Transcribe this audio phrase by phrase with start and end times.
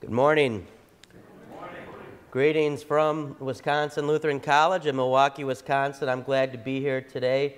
[0.00, 0.66] Good morning.
[2.30, 6.08] Greetings from Wisconsin Lutheran College in Milwaukee, Wisconsin.
[6.08, 7.56] I'm glad to be here today.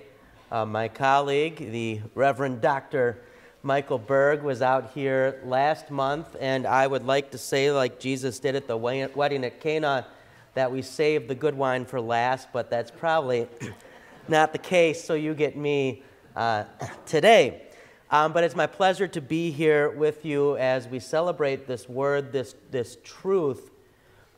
[0.51, 3.21] Uh, my colleague, the Reverend Dr.
[3.61, 8.39] Michael Berg, was out here last month, and I would like to say, like Jesus
[8.39, 10.05] did at the wedding at Cana,
[10.53, 13.47] that we saved the good wine for last, but that's probably
[14.27, 16.03] not the case, so you get me
[16.35, 16.65] uh,
[17.05, 17.69] today.
[18.13, 22.31] Um, but it's my pleasure to be here with you as we celebrate this word,
[22.31, 23.71] this, this truth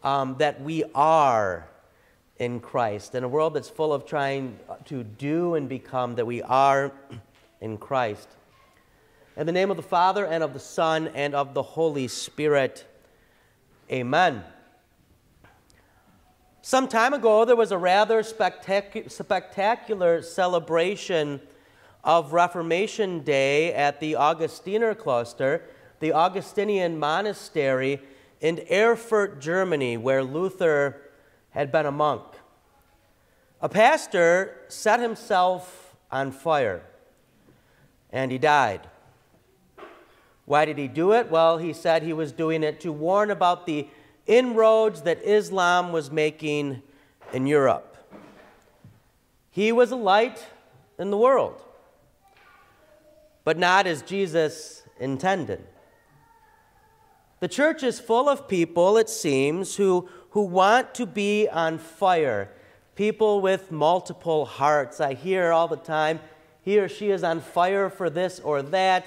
[0.01, 1.67] um, that we are
[2.39, 3.15] in Christ.
[3.15, 6.93] In a world that's full of trying to do and become, that we are
[7.59, 8.29] in Christ.
[9.35, 12.85] In the name of the Father, and of the Son, and of the Holy Spirit,
[13.91, 14.41] amen.
[16.61, 21.41] Some time ago, there was a rather spectac- spectacular celebration
[22.05, 25.63] of Reformation Day at the Augustiner Kloster,
[25.99, 27.99] the Augustinian monastery
[28.39, 31.01] in Erfurt, Germany, where Luther
[31.49, 32.21] had been a monk.
[33.59, 36.83] A pastor set himself on fire
[38.11, 38.81] and he died.
[40.45, 41.31] Why did he do it?
[41.31, 43.87] Well, he said he was doing it to warn about the
[44.27, 46.83] inroads that Islam was making
[47.33, 47.97] in Europe.
[49.49, 50.45] He was a light
[50.99, 51.64] in the world
[53.45, 55.65] but not as Jesus intended.
[57.39, 62.49] The church is full of people, it seems, who, who want to be on fire.
[62.95, 64.99] People with multiple hearts.
[64.99, 66.19] I hear all the time
[66.65, 69.05] he or she is on fire for this or that.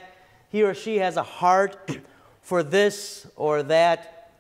[0.49, 1.99] He or she has a heart
[2.41, 4.31] for this or that.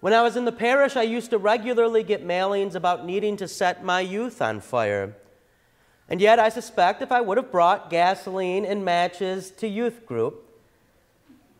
[0.00, 3.46] When I was in the parish, I used to regularly get mailings about needing to
[3.46, 5.14] set my youth on fire.
[6.08, 10.48] And yet, I suspect if I would have brought gasoline and matches to youth group,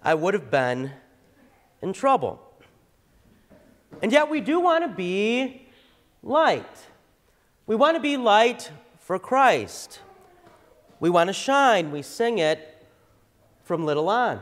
[0.03, 0.93] I would have been
[1.83, 2.41] in trouble.
[4.03, 5.67] And yet, we do want to be
[6.23, 6.87] light.
[7.67, 10.01] We want to be light for Christ.
[11.01, 11.91] We want to shine.
[11.91, 12.87] We sing it
[13.65, 14.41] from little on.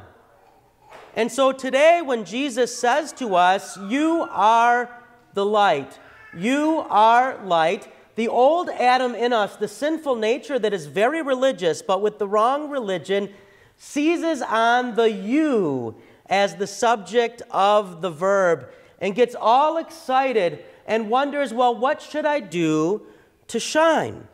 [1.17, 5.99] And so today, when Jesus says to us, You are the light,
[6.37, 11.83] you are light, the old Adam in us, the sinful nature that is very religious,
[11.83, 13.33] but with the wrong religion,
[13.77, 18.69] seizes on the you as the subject of the verb
[19.01, 23.03] and gets all excited and wonders, well, what should I do
[23.49, 24.29] to shine?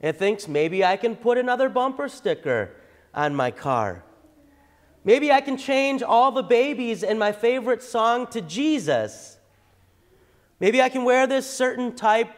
[0.00, 2.70] It thinks maybe I can put another bumper sticker
[3.14, 4.02] on my car.
[5.04, 9.36] Maybe I can change all the babies in my favorite song to Jesus.
[10.60, 12.30] Maybe I can wear this certain type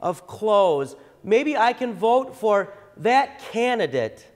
[0.00, 0.96] of clothes.
[1.22, 4.26] Maybe I can vote for that candidate.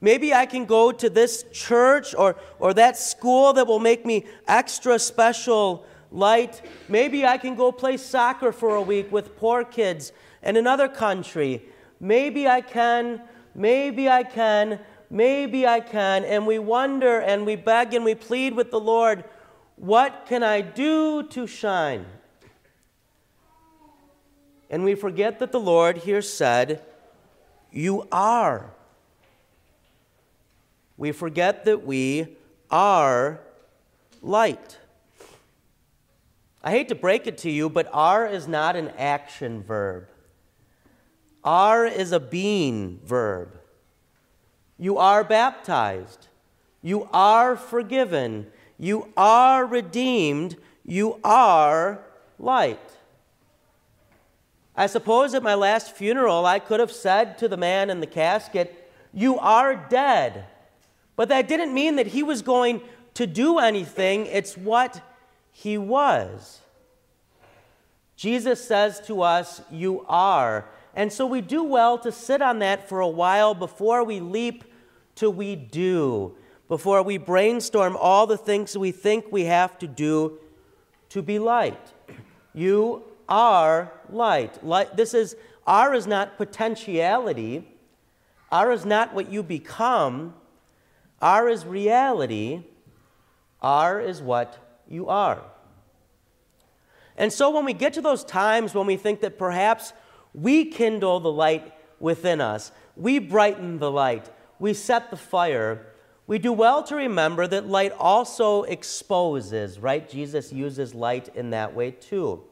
[0.00, 4.24] Maybe I can go to this church or, or that school that will make me
[4.48, 6.62] extra special light.
[6.88, 10.12] Maybe I can go play soccer for a week with poor kids
[10.42, 11.62] in another country.
[12.00, 13.20] Maybe I can,
[13.54, 16.24] maybe I can, maybe I can.
[16.24, 19.24] And we wonder and we beg and we plead with the Lord,
[19.76, 22.06] what can I do to shine?
[24.70, 26.80] And we forget that the Lord here said,
[27.72, 28.70] You are.
[30.96, 32.36] We forget that we
[32.70, 33.40] are
[34.22, 34.78] light.
[36.62, 40.06] I hate to break it to you, but are is not an action verb.
[41.42, 43.58] Are is a being verb.
[44.78, 46.28] You are baptized.
[46.82, 48.46] You are forgiven.
[48.78, 50.56] You are redeemed.
[50.84, 52.04] You are
[52.38, 52.99] light.
[54.80, 58.06] I suppose at my last funeral, I could have said to the man in the
[58.06, 60.46] casket, You are dead.
[61.16, 62.80] But that didn't mean that he was going
[63.12, 65.02] to do anything, it's what
[65.52, 66.62] he was.
[68.16, 70.64] Jesus says to us, You are.
[70.96, 74.64] And so we do well to sit on that for a while before we leap
[75.16, 76.34] to we do,
[76.68, 80.38] before we brainstorm all the things we think we have to do
[81.10, 81.92] to be light.
[82.54, 84.62] You are light.
[84.64, 84.96] light.
[84.96, 85.36] This is,
[85.66, 87.66] R is not potentiality.
[88.50, 90.34] R is not what you become.
[91.22, 92.64] R is reality.
[93.62, 95.42] R is what you are.
[97.16, 99.92] And so when we get to those times when we think that perhaps
[100.32, 105.86] we kindle the light within us, we brighten the light, we set the fire,
[106.26, 110.08] we do well to remember that light also exposes, right?
[110.08, 112.42] Jesus uses light in that way too.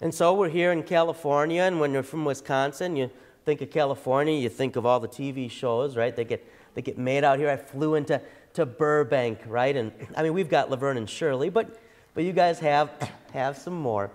[0.00, 3.10] And so we're here in California, and when you're from Wisconsin, you
[3.46, 6.14] think of California, you think of all the TV shows, right?
[6.14, 7.48] They get, they get made out here.
[7.48, 8.20] I flew into
[8.54, 9.74] to Burbank, right?
[9.74, 11.80] And I mean, we've got Laverne and Shirley, but,
[12.14, 12.90] but you guys have,
[13.32, 14.10] have some more.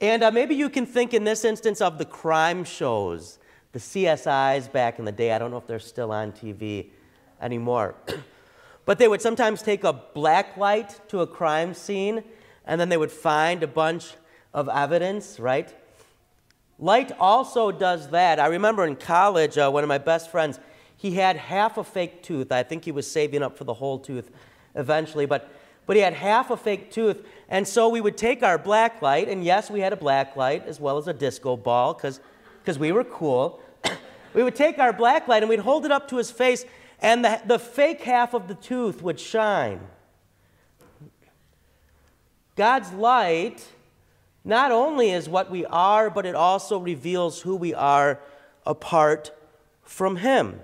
[0.00, 3.38] And uh, maybe you can think in this instance of the crime shows,
[3.72, 5.32] the CSIs back in the day.
[5.32, 6.86] I don't know if they're still on TV
[7.40, 7.94] anymore.
[8.86, 12.24] but they would sometimes take a black light to a crime scene,
[12.64, 14.14] and then they would find a bunch
[14.58, 15.72] of evidence, right?
[16.80, 18.40] Light also does that.
[18.40, 20.58] I remember in college, uh, one of my best friends,
[20.96, 22.50] he had half a fake tooth.
[22.50, 24.32] I think he was saving up for the whole tooth
[24.74, 25.48] eventually, but,
[25.86, 27.24] but he had half a fake tooth.
[27.48, 30.66] And so we would take our black light, and yes, we had a black light
[30.66, 32.20] as well as a disco ball because
[32.80, 33.60] we were cool.
[34.34, 36.64] we would take our black light and we'd hold it up to his face,
[36.98, 39.80] and the, the fake half of the tooth would shine.
[42.56, 43.64] God's light
[44.44, 48.20] not only is what we are, but it also reveals who we are
[48.64, 49.30] apart
[49.82, 50.60] from Him.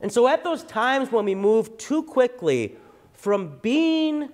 [0.00, 2.76] And so, at those times when we move too quickly
[3.12, 4.28] from being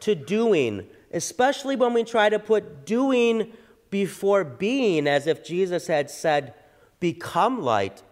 [0.00, 3.52] to doing, especially when we try to put doing
[3.90, 6.54] before being, as if Jesus had said,
[7.00, 8.02] Become light,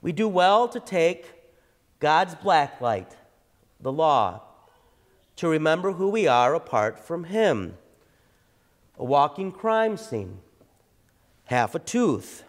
[0.00, 1.32] we do well to take
[1.98, 3.16] God's black light,
[3.80, 4.42] the law,
[5.36, 7.76] to remember who we are apart from Him
[8.98, 10.38] a walking crime scene,
[11.44, 12.44] half a tooth.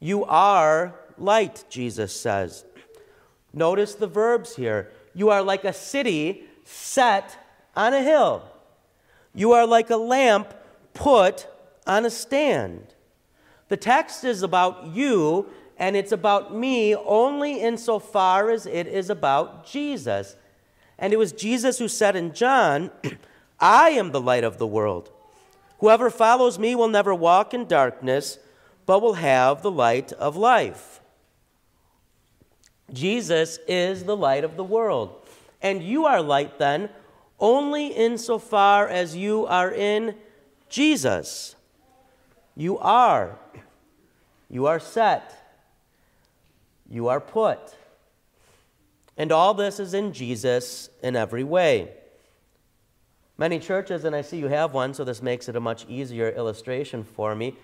[0.00, 2.64] You are light, Jesus says.
[3.52, 4.90] Notice the verbs here.
[5.14, 7.38] You are like a city set
[7.76, 8.42] on a hill.
[9.34, 10.52] You are like a lamp
[10.92, 11.46] put
[11.86, 12.94] on a stand.
[13.68, 15.48] The text is about you,
[15.78, 20.36] and it's about me only insofar as it is about Jesus.
[20.98, 22.90] And it was Jesus who said in John,
[23.60, 25.10] I am the light of the world.
[25.78, 28.38] Whoever follows me will never walk in darkness,
[28.86, 31.00] but will have the light of life.
[32.92, 35.26] Jesus is the light of the world.
[35.62, 36.90] And you are light then
[37.40, 40.14] only insofar as you are in
[40.68, 41.56] Jesus.
[42.56, 43.38] You are.
[44.48, 45.58] You are set.
[46.88, 47.58] You are put.
[49.16, 51.92] And all this is in Jesus in every way.
[53.36, 56.28] Many churches, and I see you have one, so this makes it a much easier
[56.28, 57.56] illustration for me.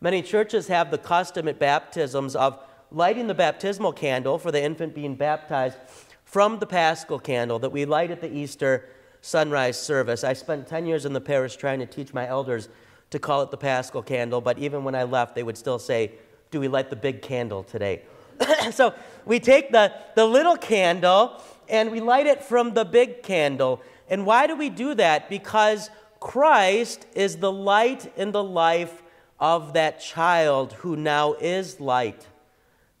[0.00, 2.58] Many churches have the custom at baptisms of
[2.90, 5.76] lighting the baptismal candle for the infant being baptized
[6.24, 8.88] from the paschal candle that we light at the Easter
[9.20, 10.24] sunrise service.
[10.24, 12.70] I spent 10 years in the parish trying to teach my elders
[13.10, 16.12] to call it the paschal candle, but even when I left, they would still say,
[16.50, 18.02] Do we light the big candle today?
[18.70, 18.94] so
[19.26, 23.82] we take the, the little candle and we light it from the big candle.
[24.08, 25.28] And why do we do that?
[25.28, 25.90] Because
[26.20, 29.02] Christ is the light in the life
[29.38, 32.26] of that child who now is light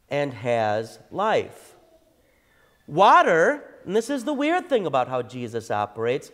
[0.08, 1.74] and has life.
[2.86, 6.30] Water, and this is the weird thing about how Jesus operates,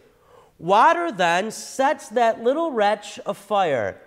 [0.58, 4.00] water then sets that little wretch afire.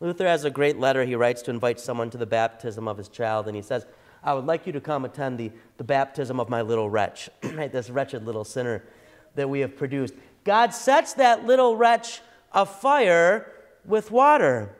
[0.00, 3.08] Luther has a great letter he writes to invite someone to the baptism of his
[3.08, 3.86] child, and he says,
[4.22, 7.30] I would like you to come attend the, the baptism of my little wretch?
[7.42, 8.82] This wretched little sinner
[9.34, 10.14] that we have produced.
[10.44, 12.20] God sets that little wretch
[12.52, 13.50] afire
[13.84, 14.74] with water,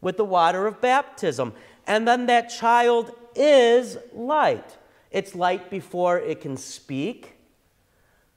[0.00, 1.52] with the water of baptism.
[1.86, 4.76] And then that child is light.
[5.10, 7.34] It's light before it can speak.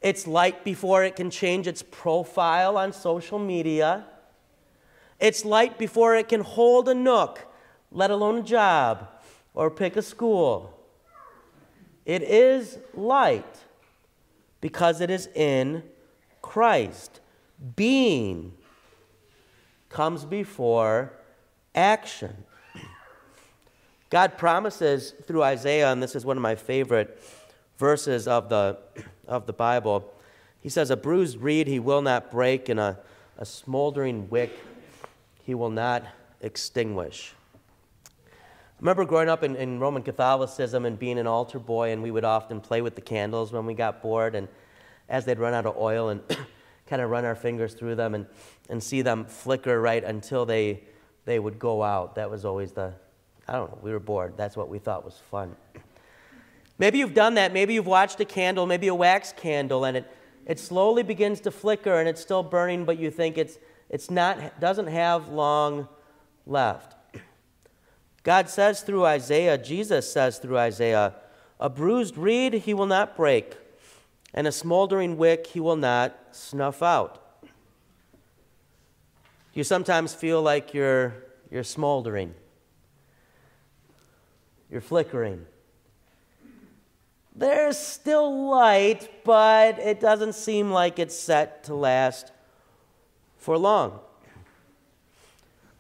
[0.01, 4.05] It's light before it can change its profile on social media.
[5.19, 7.45] It's light before it can hold a nook,
[7.91, 9.09] let alone a job
[9.53, 10.73] or pick a school.
[12.05, 13.57] It is light
[14.61, 15.83] because it is in
[16.41, 17.19] Christ.
[17.75, 18.53] Being
[19.89, 21.13] comes before
[21.75, 22.45] action.
[24.09, 27.21] God promises through Isaiah, and this is one of my favorite
[27.77, 28.77] verses of the,
[29.27, 30.11] of the Bible.
[30.61, 32.97] He says, A bruised reed he will not break, and a,
[33.37, 34.51] a smoldering wick
[35.43, 36.03] he will not
[36.41, 37.33] extinguish.
[38.79, 42.23] Remember growing up in, in Roman Catholicism and being an altar boy, and we would
[42.23, 44.35] often play with the candles when we got bored.
[44.35, 44.47] And
[45.09, 46.21] as they'd run out of oil and
[46.87, 48.25] kind of run our fingers through them and,
[48.69, 50.83] and see them flicker right until they,
[51.25, 52.15] they would go out.
[52.15, 52.93] That was always the,
[53.49, 54.35] I don't know, we were bored.
[54.37, 55.55] That's what we thought was fun.
[56.77, 57.51] Maybe you've done that.
[57.51, 60.09] Maybe you've watched a candle, maybe a wax candle, and it,
[60.45, 63.57] it slowly begins to flicker and it's still burning, but you think it's,
[63.89, 65.89] it's not, doesn't have long
[66.45, 66.95] left.
[68.23, 71.15] God says through Isaiah, Jesus says through Isaiah,
[71.59, 73.57] a bruised reed he will not break
[74.33, 77.21] and a smoldering wick he will not snuff out.
[79.53, 81.15] You sometimes feel like you're,
[81.49, 82.35] you're smoldering,
[84.69, 85.45] you're flickering.
[87.35, 92.31] there's still light, but it doesn't seem like it's set to last
[93.37, 93.99] for long.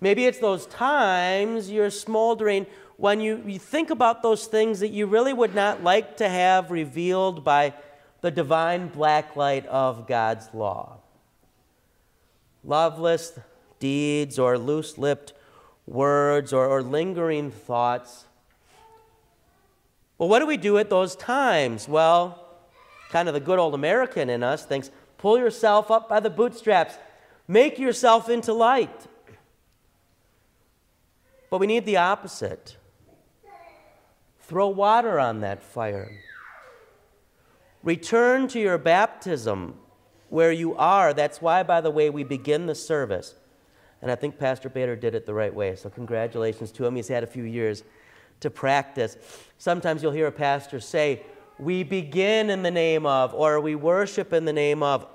[0.01, 2.65] Maybe it's those times you're smoldering
[2.97, 6.71] when you, you think about those things that you really would not like to have
[6.71, 7.73] revealed by
[8.21, 10.97] the divine blacklight of God's law.
[12.63, 13.39] Loveless
[13.79, 15.33] deeds or loose lipped
[15.87, 18.25] words or, or lingering thoughts.
[20.17, 21.87] Well, what do we do at those times?
[21.87, 22.45] Well,
[23.09, 26.95] kind of the good old American in us thinks pull yourself up by the bootstraps,
[27.47, 29.07] make yourself into light.
[31.49, 32.77] But we need the opposite.
[34.41, 36.11] Throw water on that fire.
[37.83, 39.75] Return to your baptism
[40.29, 41.13] where you are.
[41.13, 43.35] That's why, by the way, we begin the service.
[44.01, 45.75] And I think Pastor Bader did it the right way.
[45.75, 46.95] So, congratulations to him.
[46.95, 47.83] He's had a few years
[48.39, 49.17] to practice.
[49.57, 51.23] Sometimes you'll hear a pastor say,
[51.57, 55.07] We begin in the name of, or we worship in the name of.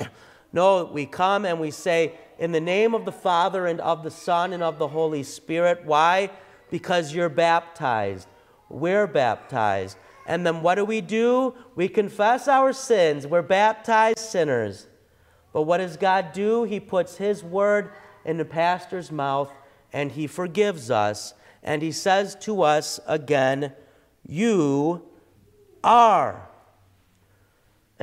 [0.54, 4.10] No, we come and we say, In the name of the Father and of the
[4.10, 5.82] Son and of the Holy Spirit.
[5.84, 6.30] Why?
[6.70, 8.26] Because you're baptized
[8.74, 9.96] we're baptized.
[10.26, 11.54] And then what do we do?
[11.74, 13.26] We confess our sins.
[13.26, 14.86] We're baptized sinners.
[15.52, 16.64] But what does God do?
[16.64, 17.90] He puts His word
[18.24, 19.52] in the pastor's mouth
[19.92, 21.34] and He forgives us.
[21.62, 23.72] And He says to us again,
[24.26, 25.02] You
[25.82, 26.48] are.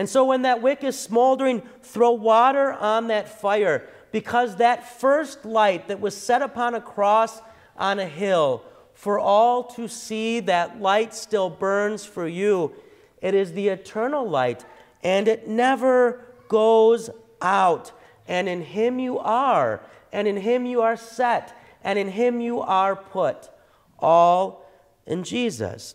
[0.02, 5.46] And so when that wick is smoldering, throw water on that fire because that first
[5.46, 7.40] light that was set upon a cross
[7.78, 8.66] on a hill
[8.96, 12.74] for all to see that light still burns for you.
[13.22, 14.66] It is the eternal light,
[15.04, 17.92] and it never goes out.
[18.28, 19.82] And in Him you are,
[20.12, 23.52] and in Him you are set, and in Him you are put.
[24.00, 24.68] All
[25.06, 25.94] in Jesus.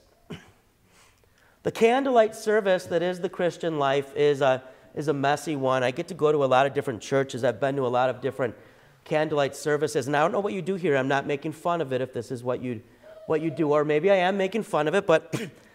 [1.67, 4.63] The candlelight service that is the Christian life is a,
[4.95, 5.83] is a messy one.
[5.83, 8.09] I get to go to a lot of different churches, I've been to a lot
[8.09, 8.55] of different
[9.03, 10.97] candlelight services, and I don't know what you do here.
[10.97, 12.83] I'm not making fun of it if this is what you
[13.27, 15.35] what you do, or maybe I am making fun of it, but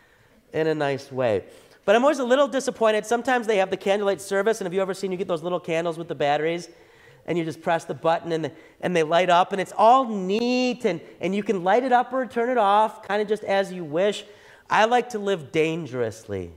[0.53, 1.43] in a nice way.
[1.83, 3.05] But I'm always a little disappointed.
[3.05, 5.60] Sometimes they have the candlelight service, and have you ever seen you get those little
[5.60, 6.69] candles with the batteries?
[7.25, 10.07] And you just press the button and, the, and they light up, and it's all
[10.07, 13.43] neat, and, and you can light it up or turn it off, kind of just
[13.43, 14.24] as you wish.
[14.71, 16.53] I like to live dangerously.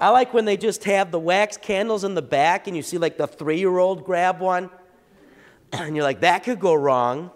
[0.00, 2.96] I like when they just have the wax candles in the back, and you see
[2.96, 4.70] like the three year old grab one,
[5.72, 7.30] and you're like, that could go wrong.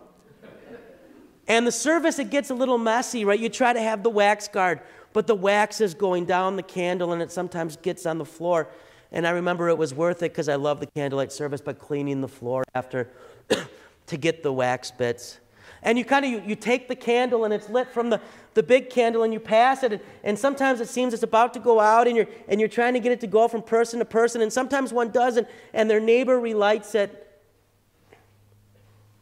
[1.47, 3.39] And the service, it gets a little messy, right?
[3.39, 4.81] You try to have the wax guard,
[5.13, 8.69] but the wax is going down the candle and it sometimes gets on the floor.
[9.11, 12.23] And I remember it was worth it because I love the candlelight service, but cleaning
[12.23, 13.11] the floor after
[14.07, 15.41] to get the wax bits.
[15.83, 18.21] And you kind of you, you, take the candle and it's lit from the,
[18.55, 19.93] the big candle and you pass it.
[19.93, 22.95] And, and sometimes it seems it's about to go out and you're and you're trying
[22.95, 24.41] to get it to go from person to person.
[24.43, 27.19] And sometimes one doesn't and their neighbor relights it.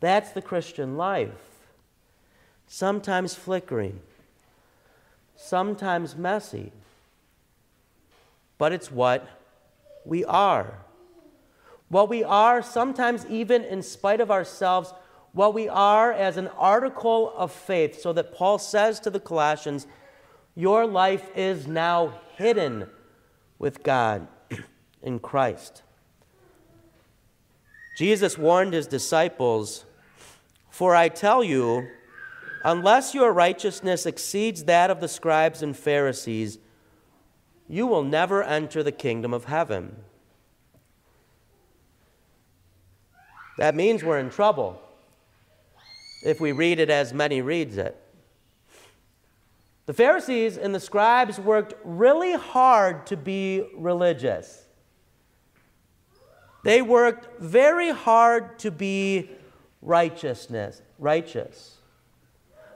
[0.00, 1.30] That's the Christian life.
[2.66, 4.00] Sometimes flickering,
[5.36, 6.72] sometimes messy,
[8.58, 9.26] but it's what
[10.04, 10.78] we are.
[11.88, 14.94] What we are, sometimes even in spite of ourselves,
[15.32, 19.86] what we are as an article of faith, so that Paul says to the Colossians,
[20.54, 22.88] Your life is now hidden
[23.58, 24.26] with God
[25.02, 25.82] in Christ.
[27.96, 29.84] Jesus warned his disciples,
[30.70, 31.88] For I tell you,
[32.62, 36.58] Unless your righteousness exceeds that of the scribes and Pharisees,
[37.68, 39.96] you will never enter the kingdom of heaven.
[43.56, 44.80] That means we're in trouble
[46.22, 47.96] if we read it as many reads it.
[49.86, 54.66] The Pharisees and the scribes worked really hard to be religious.
[56.62, 59.30] They worked very hard to be
[59.82, 61.78] righteousness, righteous.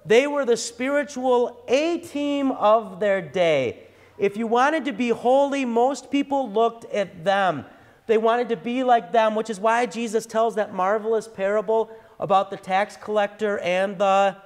[0.06, 3.84] They were the spiritual A team of their day.
[4.18, 7.64] If you wanted to be holy, most people looked at them.
[8.06, 12.50] They wanted to be like them, which is why Jesus tells that marvelous parable about
[12.50, 14.36] the tax collector and the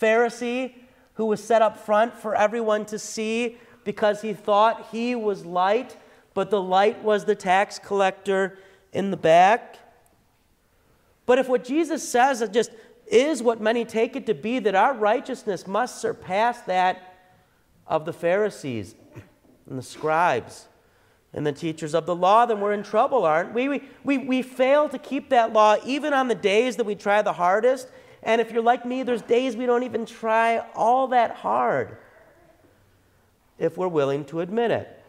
[0.00, 0.74] Pharisee
[1.14, 5.96] who was set up front for everyone to see because he thought he was light,
[6.34, 8.58] but the light was the tax collector
[8.92, 9.78] in the back.
[11.26, 12.70] But if what Jesus says just
[13.06, 17.14] is what many take it to be that our righteousness must surpass that
[17.86, 18.94] of the Pharisees
[19.68, 20.66] and the scribes
[21.34, 23.68] and the teachers of the law, then we're in trouble, aren't we?
[23.68, 24.18] We, we?
[24.18, 27.88] we fail to keep that law even on the days that we try the hardest.
[28.22, 31.96] And if you're like me, there's days we don't even try all that hard.
[33.58, 35.02] if we're willing to admit it.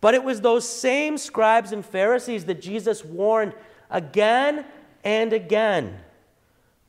[0.00, 3.52] But it was those same scribes and Pharisees that Jesus warned
[3.90, 4.64] again
[5.04, 6.00] and again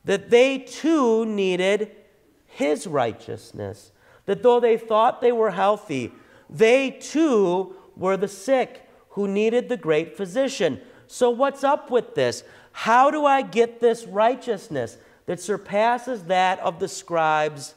[0.04, 1.90] that they too needed
[2.46, 3.92] his righteousness.
[4.26, 6.12] That though they thought they were healthy,
[6.48, 10.80] they too were the sick who needed the great physician.
[11.06, 12.42] So, what's up with this?
[12.72, 17.74] How do I get this righteousness that surpasses that of the scribes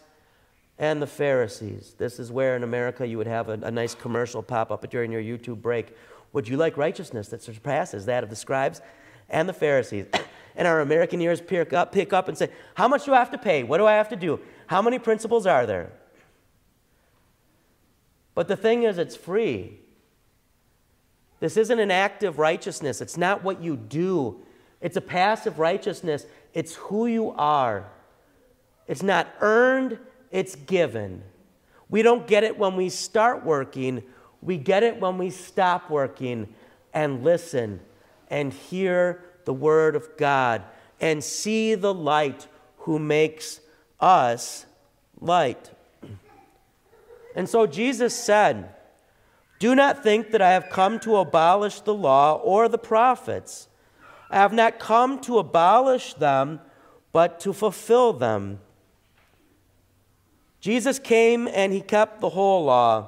[0.79, 1.95] and the Pharisees?
[1.97, 5.11] This is where in America you would have a, a nice commercial pop up during
[5.11, 5.95] your YouTube break.
[6.31, 8.81] Would you like righteousness that surpasses that of the scribes
[9.29, 10.05] and the Pharisees?
[10.55, 13.31] and our American ears pick up, pick up and say, How much do I have
[13.31, 13.63] to pay?
[13.63, 14.39] What do I have to do?
[14.67, 15.91] How many principles are there?
[18.35, 19.79] But the thing is, it's free.
[21.39, 23.01] This isn't an active righteousness.
[23.01, 24.41] It's not what you do,
[24.81, 26.25] it's a passive righteousness.
[26.53, 27.89] It's who you are.
[28.87, 29.97] It's not earned,
[30.29, 31.23] it's given.
[31.89, 34.03] We don't get it when we start working,
[34.41, 36.53] we get it when we stop working
[36.93, 37.79] and listen
[38.29, 40.63] and hear the Word of God
[40.99, 42.47] and see the light
[42.79, 43.59] who makes
[43.99, 44.65] us
[45.19, 45.71] light.
[47.35, 48.69] And so Jesus said,
[49.63, 53.69] Do not think that I have come to abolish the law or the prophets.
[54.29, 56.59] I have not come to abolish them,
[57.13, 58.59] but to fulfill them.
[60.59, 63.07] Jesus came and he kept the whole law,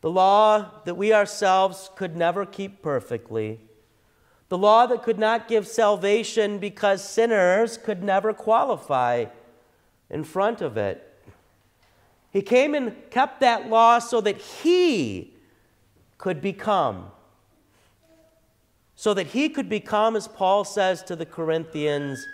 [0.00, 3.58] the law that we ourselves could never keep perfectly
[4.48, 9.24] the law that could not give salvation because sinners could never qualify
[10.08, 11.11] in front of it.
[12.32, 15.34] He came and kept that law so that he
[16.18, 17.10] could become.
[18.96, 22.24] So that he could become, as Paul says to the Corinthians,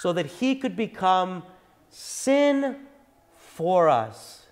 [0.00, 1.42] so that he could become
[1.90, 2.86] sin
[3.36, 4.46] for us.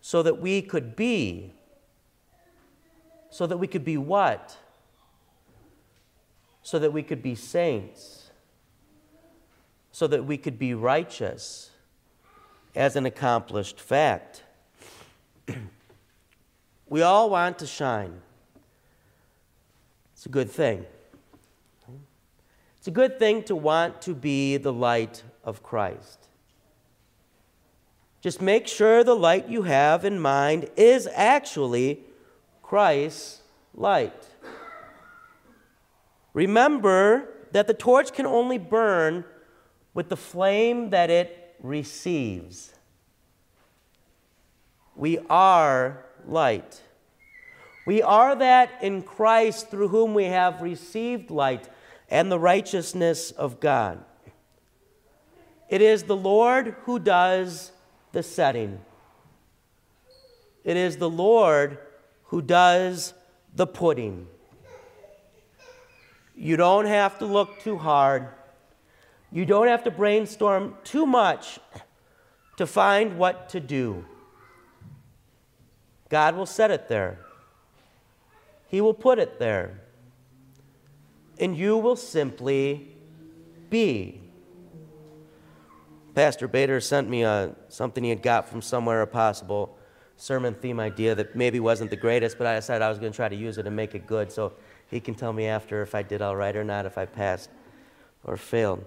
[0.00, 1.52] So that we could be.
[3.30, 4.56] So that we could be what?
[6.68, 8.28] so that we could be saints,
[9.90, 11.70] so that we could be righteous
[12.78, 14.44] as an accomplished fact.
[16.88, 18.20] we all want to shine.
[20.12, 20.86] It's a good thing.
[22.76, 26.28] It's a good thing to want to be the light of Christ.
[28.20, 32.04] Just make sure the light you have in mind is actually
[32.62, 33.42] Christ's
[33.74, 34.24] light.
[36.32, 39.24] Remember that the torch can only burn
[39.94, 42.74] with the flame that it receives.
[44.96, 46.82] We are light.
[47.86, 51.68] We are that in Christ through whom we have received light
[52.10, 54.04] and the righteousness of God.
[55.68, 57.72] It is the Lord who does
[58.12, 58.80] the setting.
[60.64, 61.78] It is the Lord
[62.24, 63.14] who does
[63.54, 64.26] the putting.
[66.34, 68.28] You don't have to look too hard.
[69.30, 71.58] You don't have to brainstorm too much
[72.56, 74.04] to find what to do.
[76.08, 77.18] God will set it there,
[78.66, 79.80] He will put it there.
[81.40, 82.88] And you will simply
[83.70, 84.20] be.
[86.16, 89.78] Pastor Bader sent me a, uh, something he had got from somewhere, a possible
[90.16, 93.16] sermon theme idea that maybe wasn't the greatest, but I decided I was going to
[93.16, 94.32] try to use it and make it good.
[94.32, 94.52] So
[94.90, 97.50] he can tell me after if I did all right or not, if I passed
[98.24, 98.84] or failed.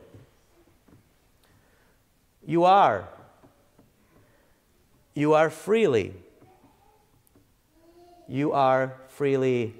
[2.45, 3.07] You are.
[5.13, 6.13] You are freely.
[8.27, 9.75] You are freely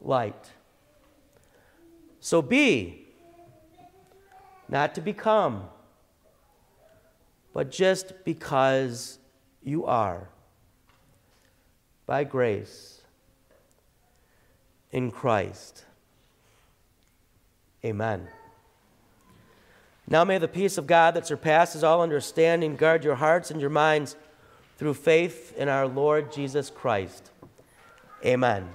[0.00, 0.50] light.
[2.20, 3.06] So be,
[4.68, 5.64] not to become,
[7.54, 9.18] but just because
[9.62, 10.28] you are,
[12.04, 13.00] by grace
[14.92, 15.84] in Christ.
[17.84, 18.28] Amen.
[20.10, 23.70] Now may the peace of God that surpasses all understanding guard your hearts and your
[23.70, 24.16] minds
[24.78, 27.30] through faith in our Lord Jesus Christ.
[28.24, 28.68] Amen.